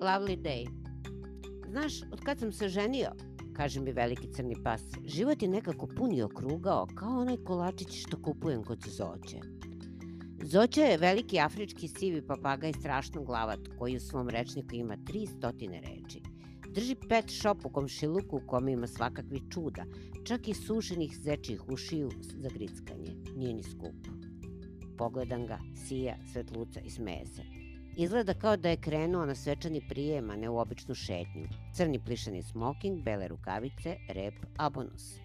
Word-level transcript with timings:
Lovely 0.00 0.36
day. 0.36 0.66
Znaš, 1.70 2.02
od 2.12 2.20
kad 2.20 2.38
sam 2.38 2.52
se 2.52 2.68
ženio, 2.68 3.10
kaže 3.56 3.80
mi 3.80 3.92
veliki 3.92 4.32
crni 4.32 4.56
pas, 4.64 4.82
život 5.04 5.42
je 5.42 5.48
nekako 5.48 5.86
punio 5.86 6.28
krugao 6.28 6.86
kao 6.94 7.20
onaj 7.20 7.36
kolačić 7.36 8.06
što 8.06 8.22
kupujem 8.22 8.64
kod 8.64 8.78
Zoće. 8.86 9.38
Zoća 10.42 10.80
je 10.80 10.98
veliki 10.98 11.40
afrički 11.40 11.88
sivi 11.88 12.26
papagaj 12.26 12.72
strašno 12.72 13.24
glavat 13.24 13.60
koji 13.78 13.96
u 13.96 14.00
svom 14.00 14.28
rečniku 14.28 14.74
ima 14.74 14.96
300 14.96 15.70
reči. 15.70 16.22
Drži 16.74 16.96
pet 17.08 17.24
shop 17.28 17.64
u 17.64 17.68
komšiluku 17.68 18.36
u 18.36 18.46
kome 18.46 18.72
ima 18.72 18.86
svakakvi 18.86 19.40
čuda, 19.50 19.84
čak 20.24 20.48
i 20.48 20.54
sušenih 20.54 21.18
zečih 21.22 21.68
ušiju 21.68 22.10
za 22.20 22.48
grickanje. 22.48 23.14
Nije 23.36 23.54
ni 23.54 23.62
skup. 23.62 24.06
Pogledam 24.98 25.46
ga, 25.46 25.58
sija, 25.86 26.16
svetluca 26.32 26.80
i 26.80 26.90
smeje 26.90 27.26
se. 27.26 27.59
Izgleda 28.00 28.34
kao 28.34 28.56
da 28.56 28.68
je 28.68 28.76
krenuo 28.76 29.26
na 29.26 29.34
svečani 29.34 29.80
prijem, 29.88 30.30
a 30.30 30.36
ne 30.36 30.48
u 30.48 30.58
običnu 30.58 30.94
šetnju. 30.94 31.48
Crni 31.72 31.98
plišani 32.04 32.42
smoking, 32.42 33.02
bele 33.02 33.28
rukavice, 33.28 33.96
rep, 34.08 34.34
abonus. 34.56 35.18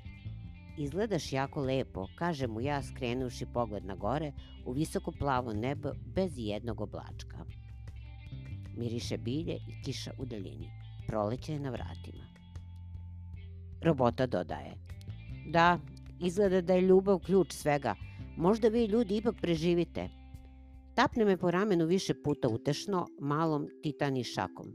Izgledaš 0.77 1.33
jako 1.33 1.61
lepo, 1.61 2.07
kaže 2.15 2.47
mu 2.47 2.61
ja 2.61 2.81
skrenuši 2.83 3.45
pogled 3.53 3.85
na 3.85 3.95
gore 3.95 4.31
u 4.65 4.71
visoko 4.71 5.11
plavo 5.11 5.53
nebo 5.53 5.93
bez 6.15 6.33
jednog 6.35 6.81
oblačka. 6.81 7.45
Miriše 8.77 9.17
bilje 9.17 9.55
i 9.55 9.81
kiša 9.85 10.11
u 10.17 10.25
daljini. 10.25 10.69
Proleće 11.07 11.53
je 11.53 11.59
na 11.59 11.69
vratima. 11.69 12.27
Robota 13.81 14.25
dodaje. 14.25 14.75
Da, 15.47 15.79
izgleda 16.19 16.61
da 16.61 16.73
je 16.73 16.81
ljubav 16.81 17.19
ključ 17.19 17.53
svega. 17.53 17.95
Možda 18.37 18.67
vi 18.67 18.85
ljudi 18.85 19.17
ipak 19.17 19.35
preživite. 19.41 20.24
Tapne 20.95 21.25
me 21.25 21.37
po 21.37 21.51
ramenu 21.51 21.85
više 21.85 22.13
puta 22.23 22.47
utešno, 22.47 23.07
malom 23.19 23.67
titani 23.83 24.23
šakom. 24.23 24.67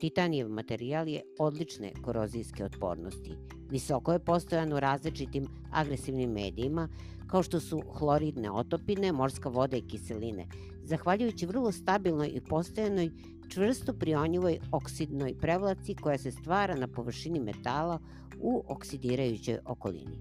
Titanijev 0.00 0.48
materijal 0.48 1.08
je 1.08 1.22
odlične 1.38 1.92
korozijske 2.02 2.64
otpornosti. 2.64 3.36
Visoko 3.70 4.12
je 4.12 4.24
postojan 4.24 4.72
u 4.72 4.80
različitim 4.80 5.46
agresivnim 5.72 6.30
medijima, 6.30 6.88
kao 7.26 7.42
što 7.42 7.60
su 7.60 7.82
hloridne 7.98 8.50
otopine, 8.50 9.12
morska 9.12 9.48
voda 9.48 9.76
i 9.76 9.86
kiseline, 9.86 10.46
zahvaljujući 10.84 11.46
vrlo 11.46 11.72
stabilnoj 11.72 12.28
i 12.28 12.40
postojanoj 12.40 13.10
čvrsto 13.48 13.92
prionjivoj 13.92 14.58
oksidnoj 14.72 15.34
prevlaci 15.40 15.94
koja 15.94 16.18
se 16.18 16.30
stvara 16.30 16.74
na 16.76 16.88
površini 16.88 17.40
metala 17.40 17.98
u 18.40 18.62
oksidirajućoj 18.68 19.58
okolini. 19.64 20.18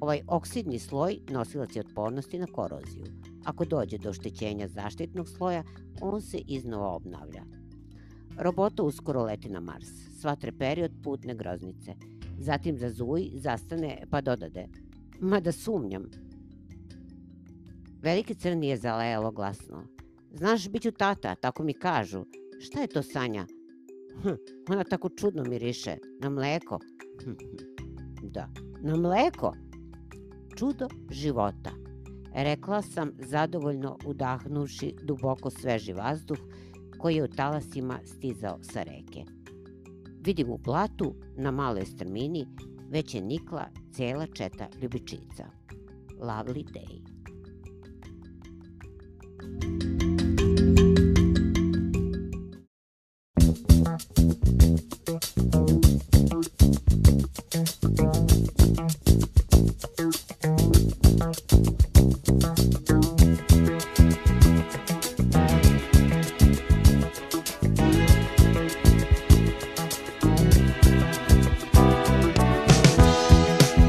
Ovaj 0.00 0.22
oksidni 0.26 0.78
sloj 0.78 1.18
nosilac 1.28 1.76
je 1.76 1.80
otpornosti 1.80 2.38
na 2.38 2.46
koroziju. 2.46 3.04
Ako 3.44 3.64
dođe 3.64 3.98
do 3.98 4.10
oštećenja 4.10 4.68
zaštitnog 4.68 5.28
sloja, 5.28 5.64
on 6.00 6.20
se 6.20 6.38
iznova 6.38 6.94
obnavlja. 6.94 7.44
Robota 8.38 8.82
uskoro 8.82 9.22
leti 9.22 9.48
na 9.48 9.60
Mars, 9.60 9.88
svatre 10.20 10.52
period 10.52 10.92
putne 11.02 11.34
groznice. 11.34 11.94
Zatim 12.38 12.78
zazuji, 12.78 13.32
zastane 13.34 14.04
pa 14.10 14.20
dodade. 14.20 14.66
Mada 15.20 15.52
sumnjam. 15.52 16.10
Veliki 18.02 18.34
crni 18.34 18.68
je 18.68 18.76
zalejalo 18.76 19.30
glasno. 19.30 19.84
Znaš, 20.32 20.68
bit 20.68 20.82
ću 20.82 20.90
tata, 20.90 21.34
tako 21.34 21.62
mi 21.62 21.74
kažu. 21.74 22.24
Šta 22.60 22.80
je 22.80 22.86
to 22.86 23.02
Sanja? 23.02 23.46
Hm, 24.22 24.34
ona 24.68 24.84
tako 24.84 25.08
čudno 25.08 25.44
miriše. 25.44 25.96
Na 26.20 26.30
mleko. 26.30 26.78
Hm, 27.24 27.30
hm. 27.30 27.72
Da, 28.22 28.48
na 28.80 28.96
mleko? 28.96 29.54
Čudo 30.56 30.88
života. 31.10 31.81
Rekla 32.34 32.82
sam 32.82 33.12
zadovoljno 33.18 33.98
udahnuši 34.06 34.94
duboko 35.02 35.50
sveži 35.50 35.92
vazduh 35.92 36.38
koji 36.98 37.16
je 37.16 37.24
u 37.24 37.28
talasima 37.28 37.98
stizao 38.04 38.58
sa 38.62 38.82
reke. 38.82 39.24
Vidim 40.20 40.50
u 40.50 40.58
platu, 40.58 41.14
na 41.36 41.50
maloj 41.50 41.86
strmini, 41.86 42.46
već 42.90 43.14
je 43.14 43.20
nikla 43.20 43.68
cela 43.92 44.26
četa 44.26 44.68
ljubičica. 44.82 45.44
Lovely 46.20 46.64
day. 46.64 47.11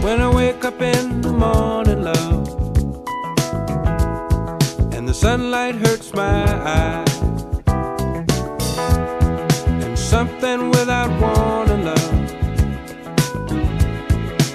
when 0.03 0.19
I 0.19 0.29
wake 0.29 0.65
up 0.65 0.81
in 0.81 1.21
the 1.21 1.31
morning, 1.31 2.03
love, 2.03 2.47
and 4.93 5.07
the 5.07 5.13
sunlight 5.13 5.75
hurts 5.75 6.13
my 6.13 6.43
eyes, 6.77 7.21
and 9.85 9.97
something 9.97 10.69
without 10.71 11.09
warning, 11.21 11.85
love, 11.85 12.11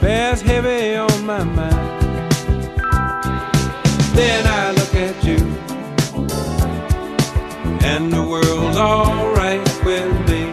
bears 0.03 0.43
heavy 0.43 0.97
on 0.97 1.25
my 1.25 1.43
mind. 1.45 2.03
Then 4.15 4.47
I 4.47 4.73
look 4.73 4.95
at 4.95 5.25
you, 5.25 5.41
and 7.87 8.13
the 8.13 8.23
world's 8.23 8.77
alright 8.77 9.67
with 9.83 10.13
me. 10.29 10.53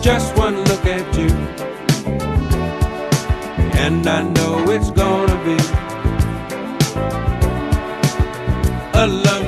Just 0.00 0.34
one 0.38 0.64
too. 1.12 1.34
And 3.84 4.06
I 4.06 4.22
know 4.22 4.70
it's 4.70 4.90
gonna 4.90 5.38
be 5.44 5.56
a 8.98 9.06
love. 9.06 9.39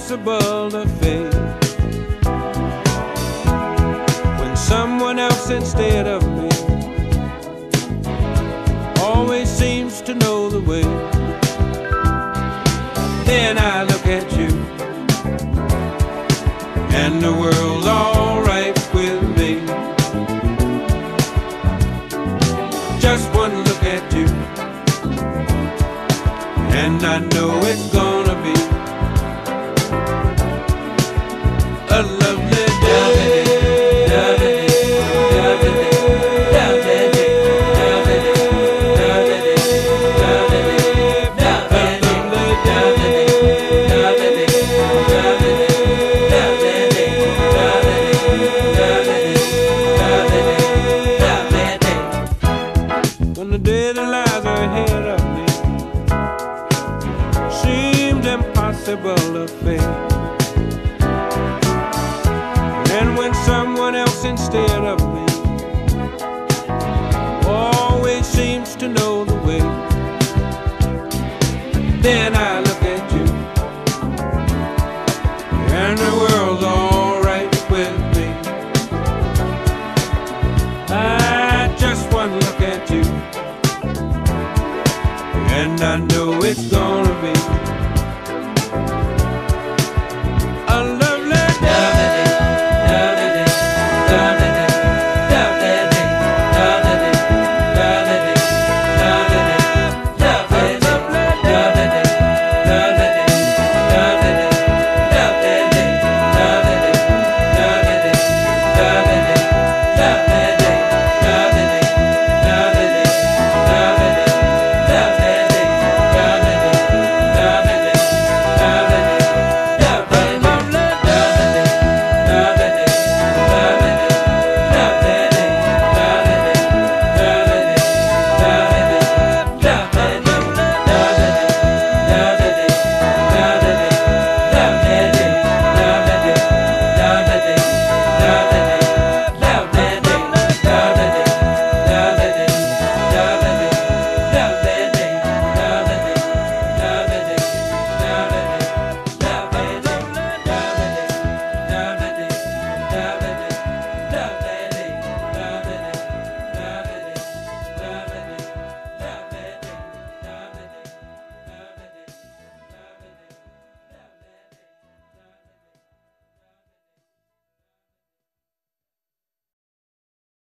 impossible 0.00 0.70
to 0.70 0.88
face 0.98 1.34
when 4.40 4.56
someone 4.56 5.18
else 5.18 5.50
instead 5.50 6.06
of 6.06 6.22
me 6.36 6.48
always 9.02 9.48
seems 9.48 10.00
to 10.00 10.14
know 10.14 10.48
the 10.48 10.60
way. 10.60 10.82
Then 13.24 13.58
I 13.58 13.84
look 13.84 14.06
at 14.06 14.32
you, 14.32 14.48
and 16.96 17.20
the 17.20 17.32
world's 17.32 17.86
alright 17.86 18.76
with 18.94 19.22
me. 19.38 19.60
Just 23.00 23.32
one 23.34 23.54
look 23.64 23.82
at 23.84 24.12
you, 24.14 24.26
and 26.74 27.02
I 27.04 27.18
know 27.18 27.58
it's. 27.64 27.99
full 59.16 59.36
of 59.38 59.50
faith. 59.50 59.80
And 62.98 63.16
when 63.16 63.34
someone 63.34 63.94
else 63.94 64.24
instead 64.24 64.84
of 64.84 64.98
me 65.14 65.26
always 67.46 68.26
seems 68.26 68.76
to 68.76 68.88
know 68.88 69.24
the 69.24 69.34
way, 69.46 69.60
then 72.00 72.34
I 72.36 72.60
look 72.60 72.82
at 72.82 73.12
you, 73.16 73.26
and 75.82 75.98
the 75.98 76.12
world's 76.22 76.64
alright 76.64 77.52
with 77.70 77.98
me. 78.16 78.28
I 80.88 81.74
just 81.78 82.12
one 82.12 82.32
look 82.34 82.60
at 82.60 82.88
you, 82.90 83.04
and 85.58 85.80
I 85.80 85.96
know 85.98 86.42
it's 86.42 86.66
gonna 86.66 87.14
be. 87.22 87.39